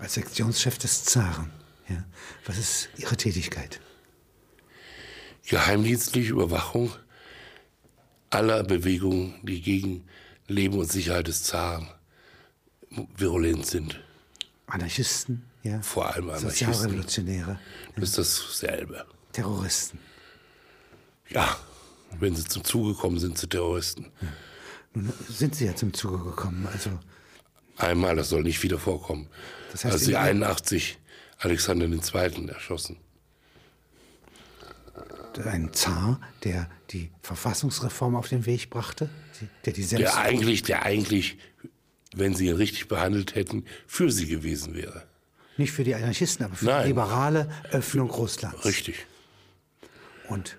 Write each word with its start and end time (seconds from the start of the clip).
Als 0.00 0.14
Sektionschef 0.14 0.78
des 0.78 1.04
Zaren, 1.04 1.52
ja, 1.88 2.04
was 2.46 2.56
ist 2.56 2.88
Ihre 2.96 3.16
Tätigkeit? 3.16 3.80
Geheimdienstliche 5.46 6.32
Überwachung 6.32 6.90
aller 8.30 8.64
Bewegungen, 8.64 9.34
die 9.42 9.60
gegen 9.60 10.08
Leben 10.46 10.78
und 10.78 10.90
Sicherheit 10.90 11.28
des 11.28 11.42
Zaren 11.42 11.88
virulent 13.16 13.66
sind. 13.66 14.00
Anarchisten, 14.66 15.44
ja. 15.62 15.82
Vor 15.82 16.06
allem 16.06 16.30
Anarchisten. 16.30 16.72
Sozialrevolutionäre. 16.72 17.60
Das 17.96 18.16
ist 18.16 18.18
dasselbe. 18.18 19.04
Terroristen. 19.32 19.98
Ja, 21.28 21.56
wenn 22.18 22.34
sie 22.34 22.44
zum 22.44 22.64
Zuge 22.64 22.94
kommen, 22.94 23.18
sind 23.18 23.36
sie 23.36 23.48
Terroristen. 23.48 24.10
Ja. 24.20 24.28
Nun 24.94 25.12
sind 25.28 25.54
sie 25.54 25.66
ja 25.66 25.76
zum 25.76 25.92
Zuge 25.92 26.18
gekommen, 26.24 26.66
also. 26.72 26.98
Einmal, 27.80 28.16
das 28.16 28.28
soll 28.28 28.42
nicht 28.42 28.62
wieder 28.62 28.78
vorkommen. 28.78 29.28
Das 29.72 29.84
heißt, 29.84 29.94
als 29.94 30.04
sie 30.04 30.16
81 30.16 30.98
Alexander 31.38 31.86
II. 31.86 32.48
erschossen. 32.48 32.96
Ein 35.44 35.72
Zar, 35.72 36.20
der 36.44 36.68
die 36.90 37.10
Verfassungsreform 37.22 38.16
auf 38.16 38.28
den 38.28 38.46
Weg 38.46 38.68
brachte, 38.68 39.08
der 39.64 39.72
die 39.72 39.82
Selbst 39.82 40.02
der 40.02 40.18
eigentlich, 40.18 40.62
der 40.62 40.84
eigentlich, 40.84 41.38
wenn 42.14 42.34
sie 42.34 42.48
ihn 42.48 42.56
richtig 42.56 42.88
behandelt 42.88 43.36
hätten, 43.36 43.64
für 43.86 44.10
sie 44.10 44.26
gewesen 44.26 44.74
wäre. 44.74 45.04
Nicht 45.56 45.72
für 45.72 45.84
die 45.84 45.94
Anarchisten, 45.94 46.46
aber 46.46 46.56
für 46.56 46.64
Nein. 46.66 46.82
die 46.82 46.88
liberale 46.88 47.48
Öffnung 47.70 48.10
Russlands. 48.10 48.64
Richtig. 48.64 49.06
Und 50.28 50.56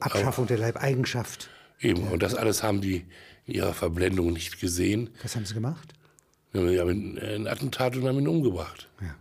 Abschaffung 0.00 0.44
aber 0.44 0.56
der 0.56 0.58
Leibeigenschaft. 0.58 1.50
Eben, 1.80 2.08
und 2.08 2.22
das 2.22 2.34
alles 2.34 2.62
haben 2.62 2.80
die 2.80 3.04
in 3.44 3.54
ihrer 3.54 3.74
Verblendung 3.74 4.32
nicht 4.32 4.60
gesehen. 4.60 5.10
Was 5.22 5.36
haben 5.36 5.46
sie 5.46 5.54
gemacht? 5.54 5.92
Wir 6.52 6.80
haben 6.80 7.18
ein 7.18 7.46
Attentat 7.46 7.96
und 7.96 8.06
haben 8.06 8.18
ihn 8.18 8.28
umgebracht. 8.28 8.88
Ja. 9.00 9.14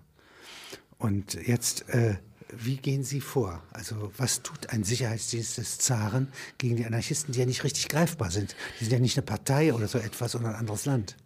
Und 0.97 1.33
jetzt, 1.33 1.89
äh, 1.89 2.15
wie 2.49 2.77
gehen 2.77 3.03
Sie 3.03 3.19
vor? 3.19 3.61
Also 3.71 4.11
was 4.17 4.41
tut 4.41 4.69
ein 4.69 4.83
Sicherheitsdienst 4.83 5.57
des 5.57 5.77
Zaren 5.77 6.29
gegen 6.57 6.77
die 6.77 6.85
Anarchisten, 6.85 7.33
die 7.33 7.39
ja 7.39 7.45
nicht 7.45 7.63
richtig 7.63 7.89
greifbar 7.89 8.31
sind? 8.31 8.55
Die 8.79 8.85
sind 8.85 8.93
ja 8.93 8.99
nicht 8.99 9.17
eine 9.17 9.25
Partei 9.25 9.73
oder 9.73 9.87
so 9.87 9.97
etwas 9.97 10.35
oder 10.35 10.49
ein 10.49 10.55
anderes 10.55 10.85
Land. 10.85 11.17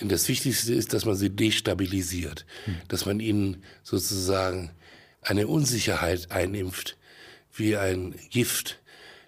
Das 0.00 0.28
Wichtigste 0.28 0.72
ist, 0.72 0.92
dass 0.92 1.04
man 1.04 1.16
sie 1.16 1.30
destabilisiert, 1.30 2.46
hm. 2.64 2.76
dass 2.88 3.06
man 3.06 3.20
ihnen 3.20 3.62
sozusagen 3.82 4.70
eine 5.20 5.46
Unsicherheit 5.46 6.30
einimpft, 6.30 6.96
wie 7.52 7.76
ein 7.76 8.14
Gift, 8.30 8.79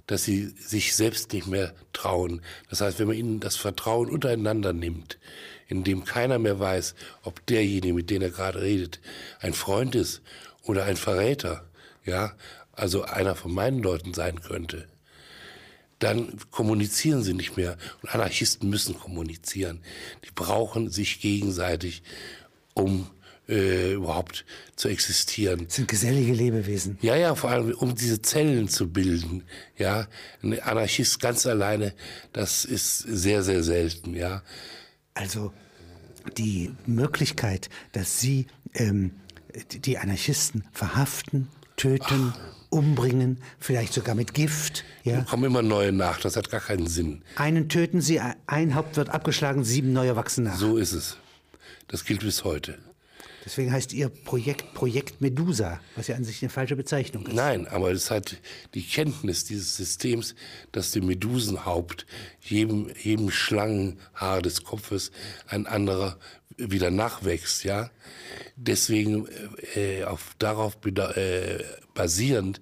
dass 0.07 0.25
sie 0.25 0.47
sich 0.47 0.95
selbst 0.95 1.33
nicht 1.33 1.47
mehr 1.47 1.75
trauen. 1.93 2.43
Das 2.69 2.81
heißt, 2.81 2.99
wenn 2.99 3.09
man 3.09 3.17
ihnen 3.17 3.41
das 3.41 3.57
Vertrauen 3.57 4.11
untereinander 4.11 4.73
nimmt, 4.73 5.19
in 5.69 5.85
dem 5.85 6.05
keiner 6.05 6.39
mehr 6.39 6.59
weiß, 6.59 6.95
ob 7.23 7.47
derjenige, 7.47 7.95
mit 7.95 8.11
dem 8.11 8.23
er 8.23 8.31
gerade 8.31 8.61
redet, 8.61 9.01
ein 9.41 9.55
Freund 9.55 9.95
ist 9.95 10.23
oder 10.63 10.85
ein 10.85 10.97
Verräter, 10.97 11.69
ja, 12.05 12.35
also 12.73 13.03
einer 13.03 13.35
von 13.35 13.53
meinen 13.53 13.83
Leuten 13.83 14.15
sein 14.15 14.41
könnte, 14.41 14.89
dann 15.99 16.37
kommunizieren 16.51 17.23
sie 17.23 17.35
nicht 17.35 17.57
mehr. 17.57 17.77
Und 18.03 18.13
Anarchisten 18.13 18.69
müssen 18.69 18.99
kommunizieren. 18.99 19.81
Die 20.25 20.33
brauchen 20.35 20.91
sich 20.91 21.21
gegenseitig, 21.21 22.03
um 22.75 23.09
äh, 23.49 23.95
überhaupt 23.95 24.45
zu 24.77 24.89
existieren. 24.89 25.65
Das 25.67 25.77
sind 25.77 25.89
gesellige 25.89 26.33
Lebewesen. 26.33 26.99
Ja, 27.03 27.17
ja, 27.17 27.35
vor 27.35 27.51
allem 27.51 27.73
um 27.73 27.95
diese 27.95 28.23
Zellen 28.23 28.69
zu 28.69 28.89
bilden. 28.89 29.45
Ja, 29.77 30.07
ein 30.43 30.61
Anarchist 30.61 31.21
ganz 31.21 31.47
alleine, 31.47 31.95
das 32.33 32.65
ist 32.65 32.99
sehr, 32.99 33.43
sehr 33.43 33.63
selten. 33.63 34.15
Ja. 34.15 34.43
Also 35.15 35.53
die 36.37 36.71
Möglichkeit, 36.87 37.69
dass 37.93 38.21
Sie 38.21 38.47
ähm, 38.75 39.13
die 39.71 39.99
Anarchisten 39.99 40.65
verhaften, 40.73 41.49
töten, 41.77 42.33
Ach. 42.35 42.41
umbringen, 42.71 43.39
vielleicht 43.59 43.93
sogar 43.93 44.15
mit 44.15 44.35
Gift. 44.35 44.85
Ja. 45.05 45.19
Da 45.19 45.23
kommen 45.25 45.45
immer 45.45 45.63
neue 45.63 45.93
nach, 45.93 46.21
das 46.21 46.37
hat 46.37 46.51
gar 46.51 46.61
keinen 46.61 46.87
Sinn. 46.87 47.23
Einen 47.37 47.69
töten 47.69 48.01
Sie, 48.01 48.21
ein 48.47 48.75
Haupt 48.75 48.97
wird 48.97 49.11
abgeschlagen, 49.11 49.65
sieben 49.65 49.93
neue 49.93 50.17
wachsen 50.17 50.45
nach. 50.45 50.57
So 50.57 50.77
ist 50.77 50.93
es. 50.93 51.17
Das 51.89 52.05
gilt 52.05 52.21
bis 52.21 52.45
heute. 52.45 52.79
Deswegen 53.45 53.73
heißt 53.73 53.93
Ihr 53.93 54.09
Projekt 54.09 54.73
Projekt 54.75 55.21
Medusa, 55.21 55.81
was 55.97 56.09
ja 56.09 56.17
an 56.17 56.25
sich 56.25 56.43
eine 56.43 56.51
falsche 56.51 56.77
Bezeichnung 56.77 57.27
ist. 57.27 57.35
Nein, 57.35 57.67
aber 57.67 57.91
es 57.91 58.11
hat 58.11 58.37
die 58.75 58.83
Kenntnis 58.83 59.45
dieses 59.45 59.77
Systems, 59.77 60.35
dass 60.71 60.93
dem 60.93 61.07
Medusenhaupt 61.07 62.07
jedem, 62.41 62.91
jedem 63.01 63.31
Schlangenhaar 63.31 64.43
des 64.43 64.65
Kopfes 64.65 65.11
ein 65.47 65.67
anderer 65.67 66.19
wieder 66.57 66.91
nachwächst, 66.91 67.65
ja. 67.65 67.91
Deswegen 68.57 69.27
äh, 69.75 70.05
auf, 70.05 70.35
darauf 70.39 70.77
äh, 70.87 71.65
basierend 71.95 72.61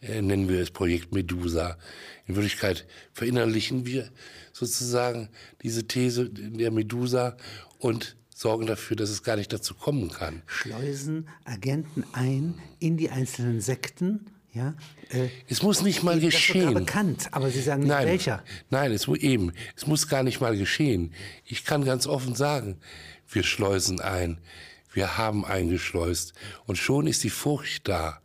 äh, 0.00 0.22
nennen 0.22 0.48
wir 0.48 0.60
es 0.60 0.70
Projekt 0.70 1.12
Medusa. 1.12 1.78
In 2.26 2.36
Wirklichkeit 2.36 2.86
verinnerlichen 3.12 3.86
wir 3.86 4.10
sozusagen 4.52 5.28
diese 5.62 5.86
These 5.86 6.30
der 6.30 6.70
Medusa 6.70 7.36
und 7.78 8.16
sorgen 8.42 8.66
dafür, 8.66 8.96
dass 8.96 9.08
es 9.08 9.22
gar 9.22 9.36
nicht 9.36 9.52
dazu 9.52 9.72
kommen 9.74 10.10
kann. 10.10 10.42
Schleusen 10.46 11.28
Agenten 11.44 12.04
ein 12.12 12.54
in 12.80 12.96
die 12.96 13.08
einzelnen 13.08 13.60
Sekten. 13.60 14.26
Ja, 14.52 14.74
äh, 15.08 15.28
es 15.48 15.62
muss 15.62 15.80
nicht 15.80 16.02
mal 16.02 16.20
geschehen. 16.20 16.74
Das 16.74 16.74
ist 16.74 16.86
bekannt, 16.86 17.28
aber 17.30 17.48
Sie 17.48 17.62
sagen 17.62 17.84
nicht 17.84 17.88
nein, 17.88 18.06
welcher. 18.06 18.44
Nein, 18.68 18.92
es, 18.92 19.08
eben, 19.08 19.52
es 19.76 19.86
muss 19.86 20.08
gar 20.08 20.22
nicht 20.22 20.42
mal 20.42 20.58
geschehen. 20.58 21.14
Ich 21.46 21.64
kann 21.64 21.86
ganz 21.86 22.06
offen 22.06 22.34
sagen, 22.34 22.76
wir 23.30 23.44
schleusen 23.44 24.00
ein, 24.00 24.38
wir 24.92 25.16
haben 25.16 25.46
eingeschleust 25.46 26.34
und 26.66 26.76
schon 26.76 27.06
ist 27.06 27.24
die 27.24 27.30
Furcht 27.30 27.88
da. 27.88 28.20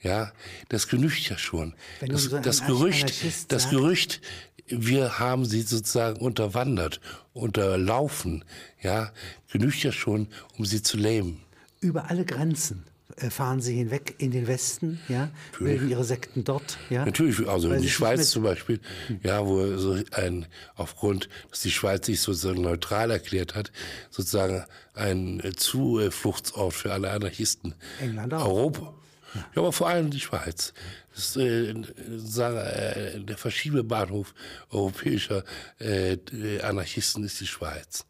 Ja, 0.00 0.32
das 0.68 0.86
genügt 0.86 1.28
ja 1.30 1.38
schon. 1.38 1.74
Das, 2.06 2.24
so 2.24 2.38
das 2.38 2.66
Gerücht, 2.66 3.12
das 3.48 3.70
Gerücht, 3.70 4.20
wir 4.68 5.18
haben 5.18 5.44
sie 5.44 5.62
sozusagen 5.62 6.20
unterwandert, 6.20 7.00
unterlaufen, 7.32 8.44
ja, 8.80 9.12
genügt 9.50 9.82
ja 9.82 9.92
schon, 9.92 10.28
um 10.58 10.64
sie 10.64 10.82
zu 10.82 10.96
lähmen. 10.96 11.40
Über 11.80 12.10
alle 12.10 12.24
Grenzen 12.24 12.84
äh, 13.16 13.30
fahren 13.30 13.60
sie 13.60 13.74
hinweg 13.74 14.14
in 14.18 14.30
den 14.30 14.46
Westen, 14.46 14.98
ja, 15.08 15.30
bilden 15.58 15.90
ihre 15.90 16.04
Sekten 16.04 16.44
dort, 16.44 16.78
ja. 16.88 17.04
Natürlich, 17.04 17.46
also 17.46 17.70
in 17.70 17.82
die 17.82 17.90
Schweiz 17.90 18.30
zum 18.30 18.42
Beispiel, 18.42 18.80
ja, 19.22 19.46
wo 19.46 19.76
so 19.76 19.98
ein, 20.12 20.46
aufgrund, 20.74 21.28
dass 21.50 21.60
die 21.60 21.70
Schweiz 21.70 22.06
sich 22.06 22.20
sozusagen 22.20 22.62
neutral 22.62 23.10
erklärt 23.10 23.54
hat, 23.54 23.70
sozusagen 24.10 24.64
ein 24.94 25.42
Zufluchtsort 25.56 26.72
für 26.72 26.92
alle 26.92 27.10
Anarchisten. 27.10 27.74
England 28.00 28.32
auch. 28.34 28.46
Europa, 28.46 28.94
ja. 29.34 29.44
aber 29.56 29.72
vor 29.72 29.88
allem 29.88 30.10
die 30.10 30.20
Schweiz. 30.20 30.72
Das 31.14 31.36
ist 31.36 31.36
äh, 31.36 31.70
äh, 31.70 33.20
der 33.20 33.36
Verschiebebahnhof 33.36 34.34
europäischer 34.70 35.44
äh, 35.78 36.16
Anarchisten 36.60 37.24
ist 37.24 37.40
die 37.40 37.46
Schweiz. 37.46 38.06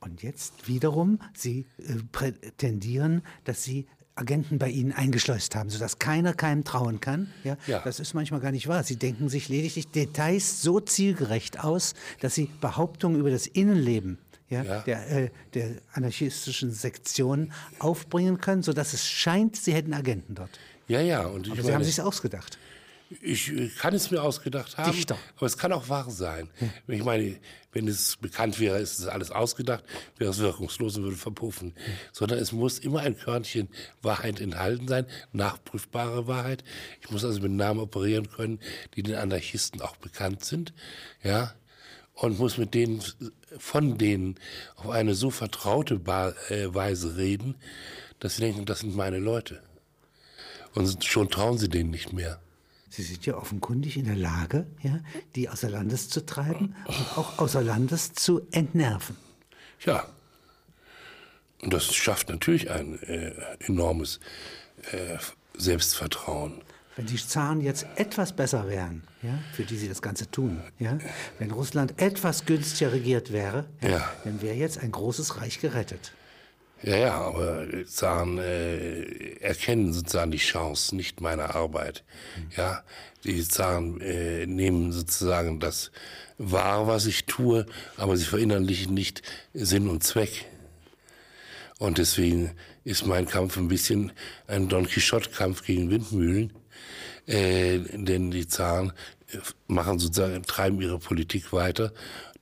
Und 0.00 0.22
jetzt 0.22 0.68
wiederum, 0.68 1.20
Sie 1.34 1.66
äh, 1.78 1.96
prätendieren, 2.12 3.22
dass 3.44 3.64
Sie 3.64 3.86
Agenten 4.16 4.58
bei 4.58 4.70
Ihnen 4.70 4.92
eingeschleust 4.92 5.54
haben, 5.54 5.68
sodass 5.68 5.98
keiner 5.98 6.32
keinem 6.32 6.64
trauen 6.64 7.00
kann. 7.00 7.30
Ja, 7.44 7.56
ja, 7.66 7.80
Das 7.80 8.00
ist 8.00 8.14
manchmal 8.14 8.40
gar 8.40 8.50
nicht 8.50 8.66
wahr. 8.66 8.82
Sie 8.82 8.96
denken 8.96 9.28
sich 9.28 9.48
lediglich 9.48 9.88
Details 9.88 10.62
so 10.62 10.80
zielgerecht 10.80 11.62
aus, 11.62 11.94
dass 12.20 12.34
Sie 12.34 12.50
Behauptungen 12.60 13.20
über 13.20 13.30
das 13.30 13.46
Innenleben 13.46 14.18
ja, 14.48 14.62
ja. 14.62 14.80
Der, 14.80 15.10
äh, 15.10 15.30
der 15.54 15.70
anarchistischen 15.92 16.70
Sektion 16.70 17.52
aufbringen 17.78 18.38
können, 18.38 18.62
sodass 18.62 18.92
es 18.92 19.08
scheint, 19.08 19.56
Sie 19.56 19.74
hätten 19.74 19.92
Agenten 19.92 20.34
dort. 20.34 20.58
Ja, 20.88 21.00
ja. 21.00 21.26
Und 21.26 21.50
aber 21.50 21.62
Sie 21.62 21.74
haben 21.74 21.84
sich 21.84 22.00
ausgedacht. 22.00 22.58
Ich 23.22 23.52
kann 23.78 23.94
es 23.94 24.10
mir 24.10 24.20
ausgedacht 24.20 24.76
haben, 24.78 24.90
Dichter. 24.90 25.16
aber 25.36 25.46
es 25.46 25.56
kann 25.56 25.72
auch 25.72 25.88
wahr 25.88 26.10
sein. 26.10 26.48
Hm. 26.58 26.70
Ich 26.88 27.04
meine, 27.04 27.36
wenn 27.72 27.86
es 27.86 28.16
bekannt 28.16 28.58
wäre, 28.58 28.78
ist 28.78 28.98
es 28.98 29.06
alles 29.06 29.30
ausgedacht, 29.30 29.84
wäre 30.18 30.32
es 30.32 30.38
wirkungslos 30.38 30.96
und 30.96 31.04
würde 31.04 31.16
verpuffen. 31.16 31.72
Hm. 31.76 31.92
Sondern 32.12 32.38
es 32.40 32.50
muss 32.50 32.80
immer 32.80 33.00
ein 33.00 33.16
Körnchen 33.16 33.68
Wahrheit 34.02 34.40
enthalten 34.40 34.88
sein, 34.88 35.06
nachprüfbare 35.32 36.26
Wahrheit. 36.26 36.64
Ich 37.00 37.10
muss 37.10 37.24
also 37.24 37.40
mit 37.40 37.52
Namen 37.52 37.78
operieren 37.78 38.28
können, 38.28 38.58
die 38.96 39.04
den 39.04 39.14
Anarchisten 39.14 39.80
auch 39.82 39.96
bekannt 39.96 40.44
sind, 40.44 40.72
ja, 41.22 41.54
und 42.16 42.38
muss 42.38 42.58
mit 42.58 42.74
denen, 42.74 43.02
von 43.58 43.98
denen 43.98 44.36
auf 44.76 44.90
eine 44.90 45.14
so 45.14 45.30
vertraute 45.30 45.94
äh, 46.48 46.74
Weise 46.74 47.16
reden, 47.16 47.54
dass 48.18 48.36
sie 48.36 48.42
denken, 48.42 48.64
das 48.64 48.80
sind 48.80 48.96
meine 48.96 49.18
Leute. 49.18 49.62
Und 50.74 51.04
schon 51.04 51.30
trauen 51.30 51.58
sie 51.58 51.68
denen 51.68 51.90
nicht 51.90 52.12
mehr. 52.12 52.40
Sie 52.88 53.02
sind 53.02 53.26
ja 53.26 53.36
offenkundig 53.36 53.98
in 53.98 54.06
der 54.06 54.16
Lage, 54.16 54.66
ja, 54.82 55.00
die 55.34 55.48
außer 55.50 55.68
Landes 55.68 56.08
zu 56.08 56.24
treiben 56.24 56.74
und 56.86 57.18
auch 57.18 57.38
außer 57.38 57.62
Landes 57.62 58.14
zu 58.14 58.46
entnerven. 58.52 59.16
Ja. 59.84 60.08
Und 61.60 61.72
das 61.72 61.94
schafft 61.94 62.30
natürlich 62.30 62.70
ein 62.70 63.02
äh, 63.02 63.32
enormes 63.60 64.20
äh, 64.92 65.18
Selbstvertrauen. 65.56 66.62
Wenn 66.96 67.06
die 67.06 67.16
Zaren 67.16 67.60
jetzt 67.60 67.86
etwas 67.96 68.34
besser 68.34 68.68
wären, 68.68 69.02
ja, 69.22 69.38
für 69.52 69.64
die 69.64 69.76
sie 69.76 69.88
das 69.88 70.00
Ganze 70.00 70.30
tun, 70.30 70.62
ja, 70.78 70.98
wenn 71.38 71.50
Russland 71.50 72.00
etwas 72.00 72.46
günstiger 72.46 72.92
regiert 72.92 73.32
wäre, 73.32 73.66
ja, 73.82 73.88
ja. 73.90 74.12
dann 74.24 74.40
wäre 74.40 74.56
jetzt 74.56 74.78
ein 74.78 74.92
großes 74.92 75.40
Reich 75.40 75.60
gerettet. 75.60 76.12
Ja, 76.82 76.96
ja, 76.96 77.14
aber 77.14 77.66
Zahn 77.86 78.38
äh, 78.38 79.02
erkennen 79.40 79.92
sozusagen 79.92 80.30
die 80.30 80.38
Chance, 80.38 80.94
nicht 80.94 81.20
meine 81.20 81.54
Arbeit. 81.54 82.04
Mhm. 82.36 82.50
Ja, 82.56 82.84
die 83.24 83.46
Zahn 83.46 84.00
äh, 84.00 84.46
nehmen 84.46 84.92
sozusagen 84.92 85.58
das 85.58 85.90
wahr, 86.38 86.86
was 86.86 87.06
ich 87.06 87.24
tue, 87.24 87.66
aber 87.96 88.16
sie 88.16 88.24
verinnerlichen 88.24 88.94
nicht 88.94 89.22
Sinn 89.54 89.88
und 89.88 90.04
Zweck. 90.04 90.46
Und 91.78 91.98
deswegen 91.98 92.52
ist 92.84 93.06
mein 93.06 93.26
Kampf 93.26 93.56
ein 93.56 93.68
bisschen 93.68 94.12
ein 94.46 94.68
Don 94.68 94.86
Quixote-Kampf 94.86 95.64
gegen 95.64 95.90
Windmühlen, 95.90 96.52
äh, 97.26 97.78
denn 97.78 98.30
die 98.30 98.46
Zahlen 98.46 98.92
machen 99.66 99.98
sozusagen, 99.98 100.42
treiben 100.42 100.80
ihre 100.80 100.98
Politik 100.98 101.52
weiter, 101.52 101.92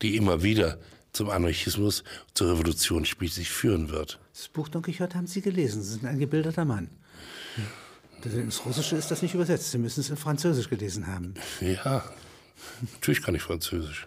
die 0.03 0.17
immer 0.17 0.43
wieder 0.43 0.79
zum 1.13 1.31
Anarchismus, 1.31 2.05
zur 2.35 2.53
Revolution 2.53 3.05
schließlich 3.05 3.49
führen 3.51 3.91
wird. 3.91 4.19
Das 4.33 4.49
Buch 4.49 4.69
Don 4.69 4.83
Quixote 4.83 5.17
haben 5.17 5.27
Sie 5.27 5.41
gelesen. 5.41 5.83
Sie 5.83 5.93
sind 5.93 6.05
ein 6.05 6.19
gebildeter 6.19 6.65
Mann. 6.65 6.89
Ins 8.25 8.65
Russische 8.65 8.97
ist 8.97 9.11
das 9.11 9.23
nicht 9.23 9.35
übersetzt. 9.35 9.71
Sie 9.71 9.79
müssen 9.79 10.01
es 10.01 10.11
in 10.11 10.17
Französisch 10.17 10.69
gelesen 10.69 11.07
haben. 11.07 11.35
Ja, 11.61 12.05
natürlich 12.93 13.23
kann 13.23 13.35
ich 13.35 13.43
Französisch. 13.43 14.07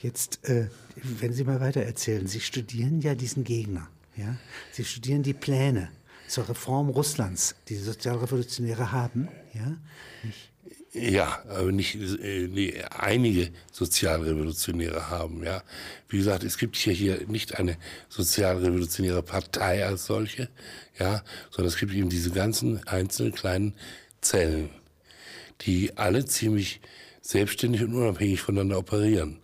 Jetzt, 0.00 0.44
äh, 0.48 0.68
wenn 0.96 1.32
Sie 1.32 1.44
mal 1.44 1.60
weiter 1.60 1.82
erzählen, 1.82 2.26
Sie 2.26 2.40
studieren 2.40 3.00
ja 3.00 3.14
diesen 3.14 3.44
Gegner. 3.44 3.88
Ja? 4.16 4.36
Sie 4.72 4.84
studieren 4.84 5.22
die 5.22 5.34
Pläne 5.34 5.88
zur 6.28 6.48
Reform 6.48 6.90
Russlands, 6.90 7.54
die 7.68 7.76
Sozialrevolutionäre 7.76 8.92
haben. 8.92 9.28
Ja? 9.54 9.76
Nicht? 10.22 10.50
Ja, 10.92 11.42
aber 11.48 11.70
nicht 11.70 11.96
äh, 11.96 12.48
nee, 12.48 12.82
einige 12.90 13.50
Sozialrevolutionäre 13.72 15.10
haben. 15.10 15.44
Ja, 15.44 15.62
wie 16.08 16.16
gesagt, 16.16 16.44
es 16.44 16.56
gibt 16.56 16.76
hier 16.76 16.94
hier 16.94 17.26
nicht 17.28 17.58
eine 17.58 17.76
sozialrevolutionäre 18.08 19.22
Partei 19.22 19.84
als 19.84 20.06
solche, 20.06 20.48
ja, 20.98 21.22
sondern 21.50 21.68
es 21.68 21.78
gibt 21.78 21.92
eben 21.92 22.08
diese 22.08 22.30
ganzen 22.30 22.86
einzelnen 22.88 23.32
kleinen 23.32 23.74
Zellen, 24.22 24.70
die 25.60 25.96
alle 25.96 26.24
ziemlich 26.24 26.80
selbstständig 27.20 27.82
und 27.82 27.94
unabhängig 27.94 28.40
voneinander 28.40 28.78
operieren. 28.78 29.40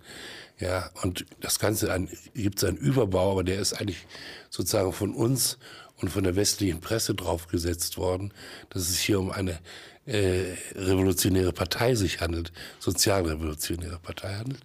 Ja, 0.59 0.91
und 1.03 1.27
das 1.41 1.59
Ganze 1.59 2.09
gibt 2.35 2.59
es 2.59 2.65
einen 2.65 2.79
Überbau, 2.79 3.33
aber 3.33 3.45
der 3.45 3.59
ist 3.59 3.75
eigentlich 3.75 4.07
sozusagen 4.49 4.93
von 4.93 5.13
uns 5.13 5.59
und 6.01 6.09
von 6.09 6.25
der 6.25 6.37
westlichen 6.37 6.81
Presse 6.81 7.15
draufgesetzt 7.15 7.97
worden, 7.97 8.33
dass 8.71 8.89
es 8.89 8.99
hier 8.99 9.21
um 9.21 9.31
eine 9.31 9.59
äh, 10.07 10.55
revolutionäre 10.75 11.53
Partei 11.53 11.95
sich 11.95 12.21
handelt, 12.21 12.53
sozialrevolutionäre 12.79 13.99
Partei 13.99 14.35
handelt. 14.35 14.63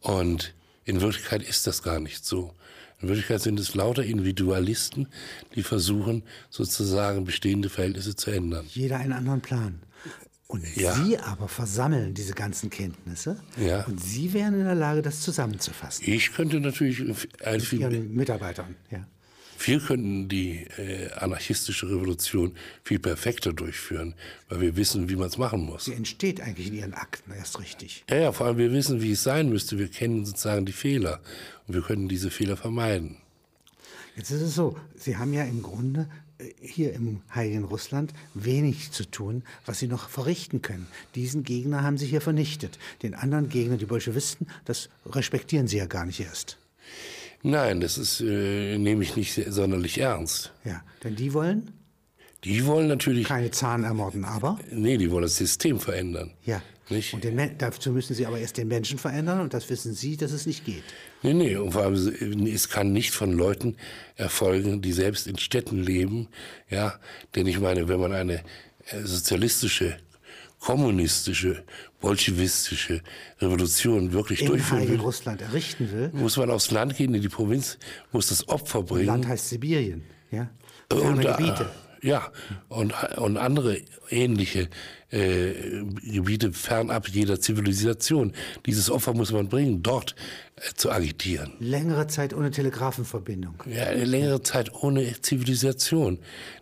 Und 0.00 0.54
in 0.84 1.00
Wirklichkeit 1.00 1.42
ist 1.42 1.66
das 1.66 1.82
gar 1.82 2.00
nicht 2.00 2.24
so. 2.24 2.54
In 3.00 3.08
Wirklichkeit 3.08 3.40
sind 3.40 3.60
es 3.60 3.74
lauter 3.74 4.02
Individualisten, 4.02 5.06
die 5.54 5.62
versuchen, 5.62 6.24
sozusagen 6.50 7.24
bestehende 7.24 7.68
Verhältnisse 7.68 8.16
zu 8.16 8.30
ändern. 8.30 8.66
Jeder 8.70 8.96
einen 8.96 9.12
anderen 9.12 9.40
Plan. 9.40 9.80
Und 10.48 10.64
ja. 10.76 10.94
Sie 10.94 11.18
aber 11.18 11.46
versammeln 11.46 12.14
diese 12.14 12.32
ganzen 12.32 12.70
Kenntnisse 12.70 13.38
ja. 13.58 13.84
und 13.84 14.02
Sie 14.02 14.32
wären 14.32 14.54
in 14.54 14.64
der 14.64 14.74
Lage, 14.74 15.02
das 15.02 15.20
zusammenzufassen. 15.20 16.04
Ich 16.08 16.32
könnte 16.32 16.58
natürlich 16.58 17.00
ein 17.44 17.58
Mit 17.58 17.72
Ihren 17.74 18.14
Mitarbeitern, 18.14 18.74
ja. 18.90 19.06
Wir 19.64 19.80
könnten 19.80 20.28
die 20.28 20.66
äh, 20.78 21.10
anarchistische 21.12 21.88
Revolution 21.88 22.54
viel 22.84 22.98
perfekter 22.98 23.52
durchführen, 23.52 24.14
weil 24.48 24.60
wir 24.60 24.76
wissen, 24.76 25.08
wie 25.08 25.16
man 25.16 25.28
es 25.28 25.38
machen 25.38 25.60
muss. 25.60 25.86
Sie 25.86 25.94
entsteht 25.94 26.40
eigentlich 26.40 26.68
in 26.68 26.74
Ihren 26.74 26.94
Akten 26.94 27.32
erst 27.32 27.58
richtig. 27.58 28.04
Ja, 28.08 28.16
ja, 28.16 28.32
vor 28.32 28.46
allem 28.46 28.58
wir 28.58 28.72
wissen, 28.72 29.02
wie 29.02 29.12
es 29.12 29.22
sein 29.22 29.48
müsste. 29.48 29.78
Wir 29.78 29.88
kennen 29.88 30.24
sozusagen 30.24 30.64
die 30.64 30.72
Fehler 30.72 31.20
und 31.66 31.74
wir 31.74 31.82
können 31.82 32.08
diese 32.08 32.30
Fehler 32.30 32.56
vermeiden. 32.56 33.16
Jetzt 34.16 34.30
ist 34.30 34.42
es 34.42 34.54
so, 34.54 34.76
Sie 34.96 35.16
haben 35.16 35.32
ja 35.32 35.44
im 35.44 35.62
Grunde 35.62 36.08
äh, 36.38 36.50
hier 36.60 36.92
im 36.92 37.20
Heiligen 37.34 37.64
Russland 37.64 38.12
wenig 38.34 38.92
zu 38.92 39.04
tun, 39.10 39.42
was 39.66 39.80
sie 39.80 39.88
noch 39.88 40.08
verrichten 40.08 40.62
können. 40.62 40.86
Diesen 41.14 41.42
Gegner 41.42 41.82
haben 41.82 41.98
sie 41.98 42.06
hier 42.06 42.20
vernichtet. 42.20 42.78
Den 43.02 43.14
anderen 43.14 43.48
Gegner, 43.48 43.76
die 43.76 43.86
Bolschewisten, 43.86 44.48
das 44.64 44.88
respektieren 45.06 45.68
sie 45.68 45.78
ja 45.78 45.86
gar 45.86 46.06
nicht 46.06 46.20
erst. 46.20 46.58
Nein, 47.42 47.80
das 47.80 47.98
ist, 47.98 48.20
äh, 48.20 48.78
nehme 48.78 49.02
ich 49.02 49.16
nicht 49.16 49.40
sonderlich 49.48 49.98
ernst. 49.98 50.52
Ja, 50.64 50.82
denn 51.04 51.16
die 51.16 51.32
wollen? 51.32 51.70
Die 52.44 52.66
wollen 52.66 52.88
natürlich. 52.88 53.26
Keine 53.26 53.50
Zahn 53.50 53.84
ermorden, 53.84 54.24
aber? 54.24 54.58
Nee, 54.70 54.96
die 54.96 55.10
wollen 55.10 55.22
das 55.22 55.36
System 55.36 55.78
verändern. 55.80 56.32
Ja. 56.44 56.62
Nicht? 56.90 57.12
Und 57.12 57.22
den, 57.22 57.58
dazu 57.58 57.92
müssen 57.92 58.14
sie 58.14 58.24
aber 58.24 58.38
erst 58.38 58.56
den 58.56 58.68
Menschen 58.68 58.98
verändern 58.98 59.40
und 59.40 59.52
das 59.52 59.68
wissen 59.68 59.92
Sie, 59.92 60.16
dass 60.16 60.32
es 60.32 60.46
nicht 60.46 60.64
geht. 60.64 60.84
Nee, 61.22 61.34
nee, 61.34 61.56
und 61.56 61.72
vor 61.72 61.82
allem, 61.82 62.46
es 62.46 62.70
kann 62.70 62.92
nicht 62.92 63.10
von 63.10 63.32
Leuten 63.32 63.76
erfolgen, 64.16 64.80
die 64.80 64.92
selbst 64.92 65.26
in 65.26 65.36
Städten 65.38 65.82
leben. 65.82 66.28
Ja, 66.70 66.98
denn 67.34 67.46
ich 67.46 67.60
meine, 67.60 67.88
wenn 67.88 68.00
man 68.00 68.12
eine 68.12 68.42
äh, 68.86 69.02
sozialistische 69.04 69.98
kommunistische, 70.60 71.64
bolschewistische 72.00 73.02
Revolution 73.40 74.12
wirklich 74.12 74.42
in 74.42 74.48
durchführen 74.48 74.88
will, 74.88 75.00
Russland 75.00 75.40
errichten 75.40 75.90
will, 75.92 76.10
muss 76.12 76.36
man 76.36 76.50
aufs 76.50 76.70
Land 76.70 76.96
gehen, 76.96 77.14
in 77.14 77.22
die 77.22 77.28
Provinz, 77.28 77.78
muss 78.12 78.28
das 78.28 78.48
Opfer 78.48 78.82
bringen. 78.82 79.06
Land 79.06 79.26
heißt 79.26 79.48
Sibirien, 79.48 80.04
ja. 80.30 80.48
und, 80.92 81.20
Gebiete. 81.20 81.70
Ja, 82.02 82.30
und, 82.68 82.94
und 83.16 83.36
andere 83.36 83.78
ähnliche 84.10 84.68
äh, 85.10 85.82
Gebiete 86.02 86.52
fernab 86.52 87.08
jeder 87.08 87.40
Zivilisation. 87.40 88.32
Dieses 88.66 88.90
Opfer 88.90 89.14
muss 89.14 89.32
man 89.32 89.48
bringen, 89.48 89.82
dort 89.82 90.14
äh, 90.56 90.74
zu 90.74 90.90
agitieren. 90.90 91.52
Längere 91.60 92.06
Zeit 92.08 92.34
ohne 92.34 92.50
Telegrafenverbindung. 92.50 93.54
Ja, 93.66 93.90
längere 93.92 94.42
Zeit 94.42 94.72
ohne 94.74 95.20
Zivilisation. 95.20 96.18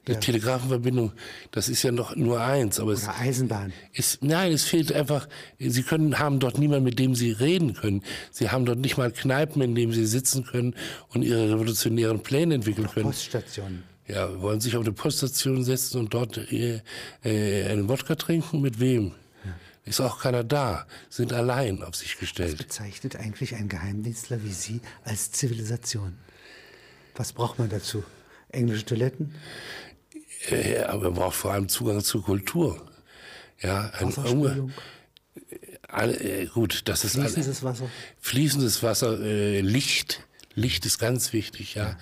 Die 0.06 0.12
ja. 0.12 0.18
Telegrafenverbindung, 0.18 1.12
das 1.50 1.68
ist 1.68 1.82
ja 1.82 1.90
noch 1.90 2.14
nur 2.14 2.40
eins. 2.40 2.78
Aber 2.78 2.92
Oder 2.92 2.98
es 2.98 3.08
Eisenbahn. 3.08 3.72
Ist, 3.92 4.22
nein, 4.22 4.52
es 4.52 4.64
fehlt 4.64 4.92
einfach, 4.92 5.28
Sie 5.58 5.82
können, 5.82 6.18
haben 6.18 6.38
dort 6.38 6.58
niemanden, 6.58 6.84
mit 6.84 7.00
dem 7.00 7.16
Sie 7.16 7.32
reden 7.32 7.74
können. 7.74 8.02
Sie 8.30 8.50
haben 8.50 8.64
dort 8.64 8.78
nicht 8.78 8.96
mal 8.96 9.10
Kneipen, 9.10 9.60
in 9.60 9.74
denen 9.74 9.92
Sie 9.92 10.06
sitzen 10.06 10.44
können 10.44 10.74
und 11.08 11.22
Ihre 11.22 11.50
revolutionären 11.50 12.22
Pläne 12.22 12.54
entwickeln 12.54 12.88
können. 12.88 13.06
Poststationen. 13.06 13.95
Ja, 14.08 14.40
wollen 14.40 14.60
sich 14.60 14.76
auf 14.76 14.82
eine 14.82 14.92
Poststation 14.92 15.64
setzen 15.64 15.98
und 15.98 16.14
dort 16.14 16.38
äh, 16.52 16.80
äh, 17.24 17.64
einen 17.68 17.88
Wodka 17.88 18.14
trinken? 18.14 18.60
Mit 18.60 18.78
wem? 18.80 19.12
Ist 19.86 20.00
auch 20.00 20.20
keiner 20.20 20.42
da, 20.42 20.84
sind 21.08 21.32
allein 21.32 21.84
auf 21.84 21.94
sich 21.94 22.18
gestellt. 22.18 22.58
Was 22.58 22.66
bezeichnet 22.66 23.14
eigentlich 23.14 23.54
ein 23.54 23.68
Geheimdienstler 23.68 24.42
wie 24.42 24.52
Sie 24.52 24.80
als 25.04 25.30
Zivilisation? 25.30 26.18
Was 27.14 27.32
braucht 27.32 27.60
man 27.60 27.68
dazu? 27.68 28.02
Englische 28.48 28.84
Toiletten? 28.84 29.32
Äh, 30.50 30.78
aber 30.80 31.04
man 31.04 31.14
braucht 31.14 31.36
vor 31.36 31.52
allem 31.52 31.68
Zugang 31.68 32.00
zur 32.00 32.24
Kultur. 32.24 32.84
Ja, 33.60 33.90
ein 33.90 34.08
Wasserspülung? 34.08 34.72
Äh, 35.88 36.46
gut, 36.46 36.82
das 36.88 37.04
ist 37.04 37.12
fließendes 37.12 37.62
Wasser. 37.62 37.88
Fließendes 38.20 38.82
Wasser, 38.82 39.20
äh, 39.20 39.60
Licht, 39.60 40.26
Licht 40.56 40.86
ist 40.86 40.98
ganz 40.98 41.34
wichtig, 41.34 41.74
ja. 41.74 41.98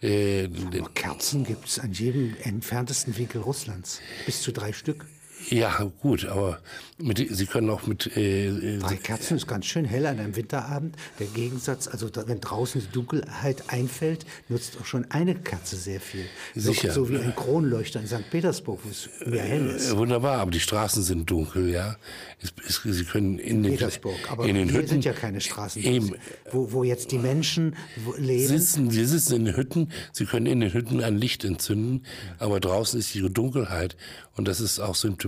Äh, 0.00 0.48
Kerzen 0.94 1.44
gibt 1.44 1.66
es 1.66 1.80
an 1.80 1.92
jedem 1.92 2.36
entferntesten 2.40 3.18
Winkel 3.18 3.40
Russlands. 3.40 4.00
Bis 4.24 4.42
zu 4.42 4.52
drei 4.52 4.72
Stück. 4.72 5.06
Ja, 5.50 5.90
gut, 6.00 6.24
aber 6.24 6.58
mit, 6.98 7.18
Sie 7.30 7.46
können 7.46 7.68
auch 7.68 7.86
mit... 7.86 8.16
Äh, 8.16 8.48
äh 8.48 8.78
Drei 8.78 8.96
Kerzen 8.96 9.36
ist 9.36 9.46
ganz 9.46 9.66
schön 9.66 9.84
hell 9.84 10.06
an 10.06 10.18
einem 10.18 10.34
Winterabend. 10.34 10.96
Der 11.18 11.26
Gegensatz, 11.26 11.88
also 11.88 12.08
wenn 12.26 12.40
draußen 12.40 12.80
die 12.80 12.92
Dunkelheit 12.92 13.64
einfällt, 13.68 14.24
nutzt 14.48 14.78
auch 14.80 14.86
schon 14.86 15.08
eine 15.10 15.34
Kerze 15.34 15.76
sehr 15.76 16.00
viel. 16.00 16.24
Sicher. 16.54 16.92
So, 16.92 17.04
so 17.04 17.10
wie 17.10 17.18
ein 17.18 17.34
Kronleuchter 17.36 18.00
in 18.00 18.06
St. 18.06 18.28
Petersburg, 18.30 18.80
wo 18.82 18.88
es 18.88 19.10
mehr 19.26 19.44
hell 19.44 19.66
ist. 19.68 19.92
Äh, 19.92 19.96
wunderbar, 19.96 20.38
aber 20.38 20.50
die 20.50 20.60
Straßen 20.60 21.02
sind 21.02 21.30
dunkel, 21.30 21.68
ja. 21.68 21.96
Es, 22.42 22.52
es, 22.66 22.96
Sie 22.96 23.04
können 23.04 23.38
in 23.38 23.62
den, 23.62 23.72
Petersburg, 23.72 24.16
aber 24.30 24.46
in 24.46 24.56
den 24.56 24.68
hier 24.68 24.78
Hütten, 24.78 24.88
sind 24.88 25.04
ja 25.04 25.12
keine 25.12 25.40
Straßen, 25.40 25.82
eben, 25.82 26.14
wo, 26.50 26.72
wo 26.72 26.82
jetzt 26.82 27.12
die 27.12 27.18
Menschen 27.18 27.76
leben. 28.18 28.48
Sitzen, 28.48 28.90
Sie 28.90 29.04
sitzen 29.04 29.34
in 29.34 29.44
den 29.44 29.56
Hütten, 29.56 29.92
Sie 30.12 30.24
können 30.24 30.46
in 30.46 30.60
den 30.60 30.72
Hütten 30.72 31.02
ein 31.02 31.18
Licht 31.18 31.44
entzünden, 31.44 32.04
aber 32.38 32.58
draußen 32.58 32.98
ist 32.98 33.14
die 33.14 33.20
Dunkelheit 33.28 33.96
und 34.34 34.48
das 34.48 34.60
ist 34.60 34.80
auch 34.80 34.94
symptomatisch 34.94 35.25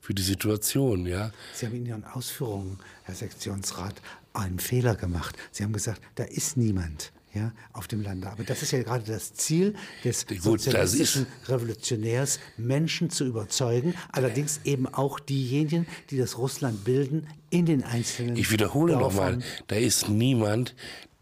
für 0.00 0.14
die 0.14 0.22
Situation, 0.22 1.06
ja. 1.06 1.30
Sie 1.54 1.66
haben 1.66 1.76
in 1.76 1.86
Ihren 1.86 2.04
Ausführungen, 2.04 2.78
Herr 3.04 3.14
Sektionsrat, 3.14 3.94
einen 4.32 4.58
Fehler 4.58 4.94
gemacht. 4.94 5.36
Sie 5.50 5.64
haben 5.64 5.72
gesagt, 5.72 6.00
da 6.14 6.24
ist 6.24 6.56
niemand. 6.56 7.12
Ja, 7.34 7.50
auf 7.72 7.88
dem 7.88 8.02
Lande. 8.02 8.30
Aber 8.30 8.44
das 8.44 8.62
ist 8.62 8.72
ja 8.72 8.82
gerade 8.82 9.04
das 9.10 9.32
Ziel 9.32 9.74
des 10.04 10.26
Gut, 10.26 10.42
sozialistischen 10.42 11.26
Revolutionärs, 11.46 12.38
Menschen 12.58 13.08
zu 13.08 13.24
überzeugen, 13.24 13.94
allerdings 14.10 14.60
eben 14.64 14.86
auch 14.86 15.18
diejenigen, 15.18 15.86
die 16.10 16.18
das 16.18 16.36
Russland 16.36 16.84
bilden, 16.84 17.26
in 17.48 17.64
den 17.64 17.84
einzelnen 17.84 18.36
Ich 18.36 18.50
wiederhole 18.50 18.98
nochmal, 18.98 19.38
da 19.68 19.76
ist 19.76 20.10
niemand, 20.10 20.74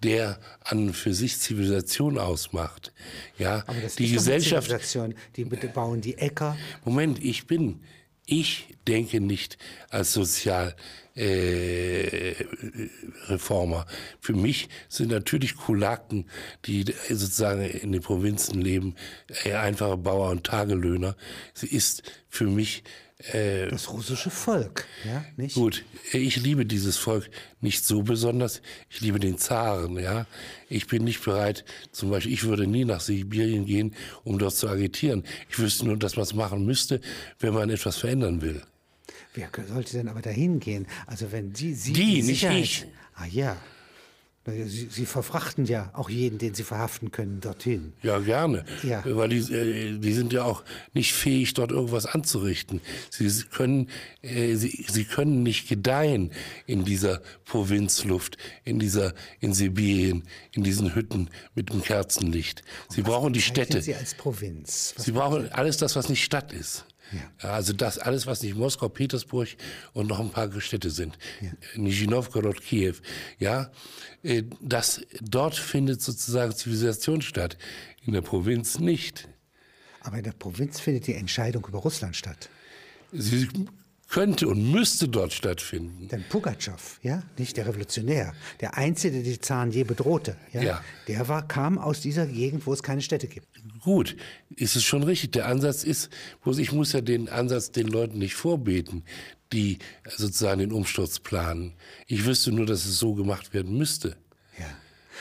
der 0.02 0.40
an 0.64 0.92
für 0.94 1.14
sich 1.14 1.38
Zivilisation 1.38 2.18
ausmacht. 2.18 2.92
Ja, 3.38 3.64
aber 3.66 3.80
das 3.80 3.96
die 3.96 4.06
ist 4.06 4.12
Gesellschaft. 4.14 4.68
Zivilisation. 4.68 5.14
Die 5.36 5.44
bauen 5.44 6.00
die 6.00 6.16
Äcker. 6.18 6.56
Moment, 6.84 7.22
ich 7.22 7.46
bin 7.46 7.80
Ich 8.32 8.68
denke 8.86 9.20
nicht 9.20 9.58
als 9.88 10.12
Sozialreformer. 10.12 10.76
Äh, 13.88 13.92
Für 14.20 14.34
mich 14.34 14.68
sind 14.88 15.10
natürlich 15.10 15.56
Kulaken, 15.56 16.30
die 16.64 16.84
sozusagen 17.08 17.62
in 17.62 17.90
den 17.90 18.02
Provinzen 18.02 18.60
leben, 18.60 18.94
einfache 19.52 19.96
Bauer 19.96 20.30
und 20.30 20.44
Tagelöhner. 20.44 21.16
Sie 21.54 21.66
ist 21.66 22.04
für 22.28 22.46
mich 22.46 22.84
äh, 23.32 23.68
das 23.68 23.92
russische 23.92 24.30
Volk, 24.30 24.86
ja, 25.04 25.24
nicht? 25.36 25.54
Gut, 25.54 25.84
ich 26.12 26.36
liebe 26.36 26.64
dieses 26.64 26.96
Volk 26.96 27.30
nicht 27.60 27.84
so 27.84 28.02
besonders. 28.02 28.62
Ich 28.88 29.00
liebe 29.00 29.20
den 29.20 29.38
Zaren, 29.38 29.98
ja. 29.98 30.26
Ich 30.68 30.86
bin 30.86 31.04
nicht 31.04 31.24
bereit, 31.24 31.64
zum 31.92 32.10
Beispiel, 32.10 32.32
ich 32.32 32.44
würde 32.44 32.66
nie 32.66 32.84
nach 32.84 33.00
Sibirien 33.00 33.66
gehen, 33.66 33.94
um 34.24 34.38
dort 34.38 34.54
zu 34.54 34.68
agitieren. 34.68 35.24
Ich 35.50 35.58
wüsste 35.58 35.86
nur, 35.86 35.96
dass 35.96 36.16
man 36.16 36.22
es 36.22 36.34
machen 36.34 36.64
müsste, 36.64 37.00
wenn 37.38 37.54
man 37.54 37.70
etwas 37.70 37.96
verändern 37.96 38.40
will. 38.42 38.62
Wer 39.34 39.48
sollte 39.68 39.92
denn 39.92 40.08
aber 40.08 40.22
dahin 40.22 40.58
gehen? 40.58 40.86
Also 41.06 41.30
wenn 41.30 41.54
Sie, 41.54 41.74
Sie 41.74 41.92
die, 41.92 42.22
nicht 42.22 42.44
ich. 42.44 42.86
Ah 43.14 43.26
ja. 43.26 43.56
Sie, 44.46 44.88
Sie, 44.90 45.04
verfrachten 45.04 45.66
ja 45.66 45.90
auch 45.92 46.08
jeden, 46.08 46.38
den 46.38 46.54
Sie 46.54 46.62
verhaften 46.62 47.10
können, 47.10 47.40
dorthin. 47.42 47.92
Ja, 48.02 48.18
gerne. 48.20 48.64
Ja. 48.82 49.02
Weil 49.04 49.28
die, 49.28 49.52
äh, 49.52 49.98
die 49.98 50.12
sind 50.14 50.32
ja 50.32 50.44
auch 50.44 50.64
nicht 50.94 51.12
fähig, 51.12 51.52
dort 51.52 51.72
irgendwas 51.72 52.06
anzurichten. 52.06 52.80
Sie 53.10 53.28
können, 53.44 53.90
äh, 54.22 54.54
Sie, 54.54 54.86
Sie 54.88 55.04
können 55.04 55.42
nicht 55.42 55.68
gedeihen 55.68 56.32
in 56.66 56.86
dieser 56.86 57.20
Provinzluft, 57.44 58.38
in 58.64 58.78
dieser, 58.78 59.12
in 59.40 59.52
Sibirien, 59.52 60.24
in 60.52 60.64
diesen 60.64 60.94
Hütten 60.94 61.28
mit 61.54 61.68
dem 61.68 61.82
Kerzenlicht. 61.82 62.62
Sie 62.88 63.02
brauchen 63.02 63.34
die 63.34 63.42
Städte. 63.42 63.82
Sie 63.82 63.94
als 63.94 64.14
Provinz? 64.14 64.94
Was 64.96 65.04
Sie 65.04 65.12
brauchen 65.12 65.52
alles 65.52 65.76
das, 65.76 65.96
was 65.96 66.08
nicht 66.08 66.24
Stadt 66.24 66.52
ist. 66.52 66.86
Ja. 67.12 67.50
Also 67.50 67.72
das 67.72 67.98
alles, 67.98 68.26
was 68.26 68.42
nicht 68.42 68.56
Moskau, 68.56 68.88
Petersburg 68.88 69.48
und 69.92 70.08
noch 70.08 70.20
ein 70.20 70.30
paar 70.30 70.48
Städte 70.60 70.90
sind, 70.90 71.18
ja. 71.40 71.50
Nizhny 71.76 72.06
Novgorod, 72.06 72.60
Kiew, 72.60 72.94
ja, 73.38 73.70
äh, 74.22 74.44
das 74.60 75.02
dort 75.20 75.54
findet 75.56 76.02
sozusagen 76.02 76.54
Zivilisation 76.54 77.22
statt, 77.22 77.56
in 78.04 78.12
der 78.12 78.22
Provinz 78.22 78.78
nicht. 78.78 79.28
Aber 80.02 80.18
in 80.18 80.24
der 80.24 80.32
Provinz 80.32 80.80
findet 80.80 81.06
die 81.06 81.14
Entscheidung 81.14 81.66
über 81.66 81.78
Russland 81.78 82.16
statt. 82.16 82.48
Sie 83.12 83.48
könnte 84.10 84.48
und 84.48 84.72
müsste 84.72 85.08
dort 85.08 85.32
stattfinden. 85.32 86.08
Denn 86.08 86.24
Pugatschow, 86.28 86.98
ja, 87.02 87.22
nicht 87.38 87.56
der 87.56 87.66
Revolutionär, 87.66 88.34
der 88.60 88.76
Einzige, 88.76 89.14
der 89.14 89.22
die 89.22 89.40
Zaren 89.40 89.70
je 89.70 89.84
bedrohte, 89.84 90.36
ja, 90.52 90.62
ja. 90.62 90.84
der 91.06 91.28
war, 91.28 91.46
kam 91.46 91.78
aus 91.78 92.00
dieser 92.00 92.26
Gegend, 92.26 92.66
wo 92.66 92.72
es 92.72 92.82
keine 92.82 93.02
Städte 93.02 93.28
gibt. 93.28 93.46
Gut, 93.80 94.16
ist 94.56 94.74
es 94.74 94.82
schon 94.82 95.04
richtig. 95.04 95.32
Der 95.32 95.46
Ansatz 95.46 95.84
ist, 95.84 96.10
ich 96.44 96.72
muss 96.72 96.92
ja 96.92 97.00
den 97.00 97.28
Ansatz 97.28 97.70
den 97.70 97.86
Leuten 97.86 98.18
nicht 98.18 98.34
vorbeten, 98.34 99.04
die 99.52 99.78
sozusagen 100.04 100.58
den 100.58 100.72
Umsturz 100.72 101.20
planen. 101.20 101.74
Ich 102.08 102.24
wüsste 102.24 102.50
nur, 102.50 102.66
dass 102.66 102.84
es 102.84 102.98
so 102.98 103.14
gemacht 103.14 103.54
werden 103.54 103.78
müsste. 103.78 104.16
Ja. 104.58 104.66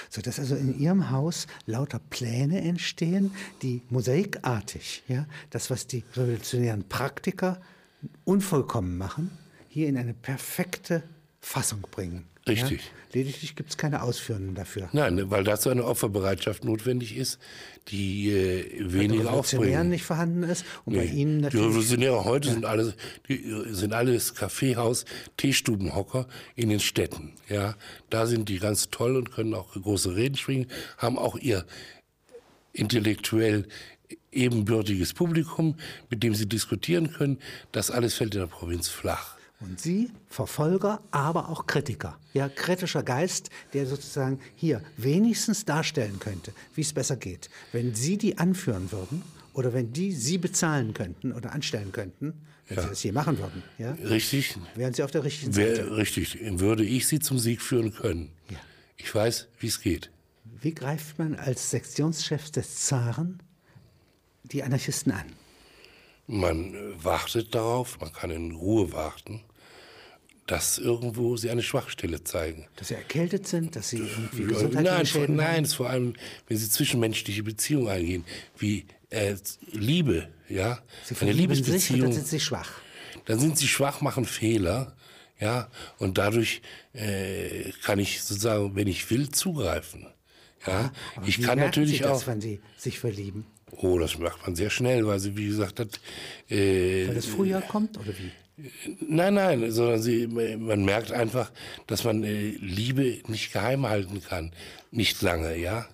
So 0.09 0.21
dass 0.21 0.39
also 0.39 0.55
in 0.55 0.79
Ihrem 0.79 1.11
Haus 1.11 1.45
lauter 1.67 1.99
Pläne 2.09 2.61
entstehen, 2.61 3.31
die 3.61 3.83
mosaikartig, 3.89 5.03
ja, 5.07 5.27
das, 5.51 5.69
was 5.69 5.85
die 5.85 6.03
revolutionären 6.15 6.89
Praktiker 6.89 7.61
unvollkommen 8.25 8.97
machen, 8.97 9.31
hier 9.67 9.87
in 9.87 9.97
eine 9.97 10.13
perfekte 10.13 11.03
Fassung 11.41 11.81
bringen. 11.91 12.25
Richtig. 12.47 12.81
Ja? 12.81 12.91
Lediglich 13.13 13.55
gibt 13.55 13.71
es 13.71 13.77
keine 13.77 14.03
Ausführungen 14.03 14.53
dafür. 14.53 14.89
Nein, 14.93 15.31
weil 15.31 15.43
dazu 15.43 15.69
eine 15.69 15.83
Opferbereitschaft 15.83 16.63
notwendig 16.63 17.17
ist, 17.17 17.39
die 17.87 18.29
äh, 18.29 18.93
weniger 18.93 19.33
aufbringen. 19.33 19.89
nicht 19.89 20.03
vorhanden 20.03 20.43
ist 20.43 20.63
und 20.85 20.93
nee. 20.93 20.99
bei 20.99 21.05
Ihnen 21.05 21.41
natürlich. 21.41 21.63
Die 21.63 21.69
Revolutionäre 21.69 22.23
heute 22.25 22.47
ja. 22.49 22.53
sind 22.53 22.65
alles, 22.65 22.93
die, 23.27 23.65
sind 23.71 23.93
alles 23.93 24.35
Kaffeehaus, 24.35 25.05
Teestubenhocker 25.37 26.27
in 26.55 26.69
den 26.69 26.79
Städten. 26.79 27.33
Ja, 27.47 27.75
da 28.11 28.27
sind 28.27 28.47
die 28.47 28.59
ganz 28.59 28.89
toll 28.91 29.15
und 29.15 29.31
können 29.31 29.55
auch 29.55 29.73
große 29.73 30.15
Reden 30.15 30.37
schwingen, 30.37 30.67
haben 30.97 31.17
auch 31.17 31.35
ihr 31.35 31.65
intellektuell 32.73 33.67
ebenbürtiges 34.31 35.13
Publikum, 35.13 35.75
mit 36.09 36.23
dem 36.23 36.35
sie 36.35 36.47
diskutieren 36.47 37.11
können. 37.11 37.39
Das 37.71 37.91
alles 37.91 38.15
fällt 38.15 38.35
in 38.35 38.41
der 38.41 38.47
Provinz 38.47 38.87
flach. 38.87 39.37
Und 39.61 39.79
Sie, 39.79 40.09
Verfolger, 40.29 41.01
aber 41.11 41.49
auch 41.49 41.67
Kritiker. 41.67 42.17
Ja, 42.33 42.47
kritischer 42.47 43.03
Geist, 43.03 43.49
der 43.73 43.85
sozusagen 43.85 44.39
hier 44.55 44.81
wenigstens 44.95 45.65
darstellen 45.65 46.19
könnte, 46.19 46.53
wie 46.75 46.81
es 46.81 46.93
besser 46.93 47.17
geht. 47.17 47.49
Wenn 47.73 47.93
Sie 47.93 48.17
die 48.17 48.37
anführen 48.37 48.89
würden 48.91 49.21
oder 49.53 49.73
wenn 49.73 49.91
die 49.91 50.13
Sie 50.13 50.37
bezahlen 50.37 50.93
könnten 50.93 51.33
oder 51.33 51.51
anstellen 51.51 51.91
könnten, 51.91 52.33
wenn 52.69 52.77
ja. 52.77 52.83
Sie 52.83 52.89
das 52.89 53.01
hier 53.01 53.11
machen 53.11 53.37
würden, 53.37 53.61
ja, 53.77 53.91
richtig, 54.07 54.55
wären 54.75 54.93
Sie 54.93 55.03
auf 55.03 55.11
der 55.11 55.25
richtigen 55.25 55.51
Seite. 55.51 55.89
Wär, 55.89 55.97
richtig, 55.97 56.37
würde 56.41 56.85
ich 56.85 57.07
Sie 57.07 57.19
zum 57.19 57.37
Sieg 57.37 57.61
führen 57.61 57.93
können. 57.93 58.31
Ja. 58.49 58.57
Ich 58.95 59.13
weiß, 59.13 59.49
wie 59.59 59.67
es 59.67 59.81
geht. 59.81 60.09
Wie 60.61 60.73
greift 60.73 61.19
man 61.19 61.35
als 61.35 61.69
Sektionschef 61.69 62.49
des 62.51 62.75
Zaren 62.75 63.41
die 64.51 64.63
Anarchisten 64.63 65.11
an? 65.11 65.25
Man 66.27 66.75
wartet 67.03 67.55
darauf, 67.55 67.99
man 67.99 68.13
kann 68.13 68.31
in 68.31 68.51
Ruhe 68.51 68.91
warten 68.91 69.41
dass 70.49 70.79
irgendwo 70.79 71.37
sie 71.37 71.51
eine 71.51 71.61
Schwachstelle 71.61 72.23
zeigen. 72.23 72.67
Dass 72.75 72.87
sie 72.87 72.95
erkältet 72.95 73.47
sind, 73.47 73.75
dass 73.75 73.89
sie 73.89 73.97
irgendwie 73.97 74.45
gesundheitliche 74.45 74.95
nein, 74.95 75.05
Schäden 75.05 75.35
nein, 75.35 75.57
haben? 75.57 75.65
vor 75.67 75.89
allem, 75.89 76.13
wenn 76.47 76.57
sie 76.57 76.67
zwischenmenschliche 76.67 77.43
Beziehungen 77.43 77.87
eingehen, 77.87 78.25
wie 78.57 78.85
äh, 79.11 79.35
Liebe, 79.71 80.27
ja, 80.47 80.79
sie 81.03 81.15
eine 81.21 81.33
Liebesbeziehung. 81.33 81.79
Sich, 81.79 82.01
dann 82.01 82.13
sind 82.13 82.27
sie 82.27 82.39
schwach. 82.39 82.71
Dann 83.25 83.39
sind 83.39 83.59
sie 83.59 83.67
schwach, 83.67 84.01
machen 84.01 84.25
Fehler, 84.25 84.95
ja, 85.39 85.69
und 85.99 86.17
dadurch 86.17 86.61
äh, 86.93 87.71
kann 87.83 87.99
ich 87.99 88.23
sozusagen, 88.23 88.75
wenn 88.75 88.87
ich 88.87 89.09
will, 89.11 89.29
zugreifen. 89.29 90.07
Ja, 90.65 90.91
Aber 91.15 91.27
ich 91.27 91.41
kann 91.41 91.59
natürlich 91.59 91.99
das, 91.99 92.23
auch. 92.23 92.27
wenn 92.27 92.41
sie 92.41 92.59
sich 92.75 92.99
verlieben. 92.99 93.45
Oh, 93.81 93.97
das 93.97 94.17
macht 94.17 94.45
man 94.45 94.55
sehr 94.55 94.69
schnell, 94.69 95.07
weil 95.07 95.19
sie, 95.19 95.37
wie 95.37 95.47
gesagt, 95.47 95.79
hat. 95.79 96.01
Äh, 96.49 97.07
weil 97.07 97.15
das 97.15 97.25
Frühjahr 97.25 97.61
kommt 97.61 97.97
oder 97.97 98.09
wie? 98.09 98.31
Nein, 99.07 99.35
nein, 99.35 99.71
sondern 99.71 100.01
sie, 100.01 100.27
man 100.27 100.83
merkt 100.83 101.13
einfach, 101.13 101.49
dass 101.87 102.03
man 102.03 102.25
äh, 102.25 102.49
Liebe 102.59 103.19
nicht 103.27 103.53
geheim 103.53 103.87
halten 103.87 104.21
kann. 104.21 104.51
Nicht 104.91 105.21
lange, 105.21 105.57
ja. 105.57 105.87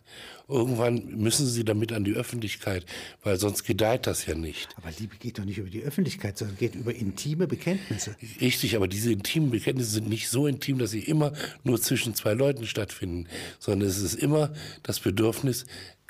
Irgendwann 0.48 1.06
müssen 1.18 1.48
sie 1.48 1.64
damit 1.64 1.92
an 1.92 2.04
die 2.04 2.14
Öffentlichkeit, 2.14 2.86
weil 3.24 3.40
sonst 3.40 3.64
gedeiht 3.64 4.06
das 4.06 4.26
ja 4.28 4.36
nicht. 4.36 4.70
Aber 4.78 4.90
Liebe 5.00 5.16
geht 5.18 5.40
doch 5.40 5.46
nicht 5.46 5.58
über 5.58 5.70
die 5.70 5.82
Öffentlichkeit, 5.82 6.38
sondern 6.38 6.58
geht 6.58 6.76
über 6.76 6.94
intime 6.94 7.48
Bekenntnisse. 7.48 8.16
Richtig, 8.42 8.76
aber 8.76 8.88
diese 8.88 9.12
intimen 9.12 9.50
Bekenntnisse 9.50 9.92
sind 9.92 10.08
nicht 10.08 10.30
so 10.30 10.46
intim, 10.46 10.78
dass 10.78 10.92
sie 10.92 11.00
immer 11.00 11.34
nur 11.64 11.82
zwischen 11.82 12.14
zwei 12.14 12.34
Leuten 12.34 12.68
stattfinden, 12.68 13.28
sondern 13.60 13.90
es 13.90 13.98
ist 14.00 14.16
immer 14.16 14.54
das 14.84 15.00
Bedürfnis, 15.00 15.66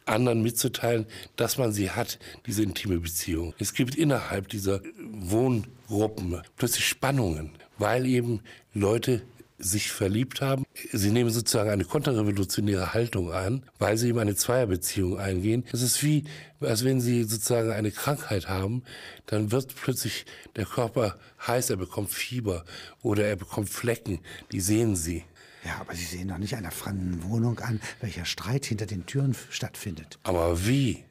anderen 0.06 0.42
mitzuteilen, 0.42 1.06
dass 1.36 1.58
man 1.58 1.72
sie 1.72 1.92
hat, 1.92 2.20
diese 2.46 2.64
intime 2.64 3.00
Beziehung. 3.00 3.54
Es 3.60 3.74
gibt 3.74 3.96
innerhalb 3.96 4.50
dieser 4.50 4.82
Wohngruppen 5.00 6.42
plötzlich 6.58 6.88
Spannungen, 6.88 7.52
weil 7.78 8.06
eben 8.06 8.42
Leute 8.74 9.22
sich 9.58 9.92
verliebt 9.92 10.42
haben. 10.42 10.66
Sie 10.92 11.12
nehmen 11.12 11.30
sozusagen 11.30 11.70
eine 11.70 11.86
konterrevolutionäre 11.86 12.94
Haltung 12.94 13.32
an, 13.32 13.64
weil 13.80 13.98
sie 13.98 14.10
eben 14.10 14.20
eine 14.20 14.36
Zweierbeziehung 14.36 15.18
eingehen. 15.18 15.64
Das 15.72 15.82
ist 15.82 16.04
wie, 16.04 16.26
als 16.60 16.84
wenn 16.84 17.00
sie 17.00 17.24
sozusagen 17.24 17.72
eine 17.72 17.92
Krankheit 17.92 18.50
haben, 18.50 18.84
dann 19.28 19.52
wird 19.52 19.74
plötzlich 19.76 20.26
der 20.56 20.66
Körper 20.66 21.18
heiß, 21.48 21.70
er 21.70 21.78
bekommt 21.78 22.10
Fieber 22.12 22.66
oder 23.02 23.26
er 23.26 23.38
bekommt 23.38 23.70
Flecken, 23.70 24.20
die 24.52 24.60
sehen 24.60 24.96
sie. 24.96 25.24
Ja, 25.66 25.78
aber 25.82 25.96
Sie 25.96 26.06
sehen 26.06 26.28
doch 26.28 26.38
nicht 26.38 26.56
einer 26.56 26.72
fremden 26.72 27.24
Wohnung 27.24 27.60
an, 27.60 27.82
welcher 28.00 28.26
Streit 28.26 28.66
hinter 28.66 28.86
den 28.86 29.06
Türen 29.06 29.36
stattfindet. 29.50 30.20
Aber 30.24 30.68
wie? 30.68 31.04